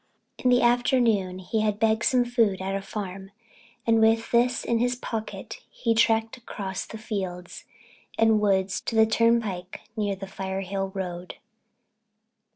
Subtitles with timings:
[0.39, 3.29] In the afternoon he had begged some food at a farm
[3.85, 7.65] and with this in his pocket he tracked across the fields
[8.17, 11.35] and woods to the turnpike near the Firehill Road.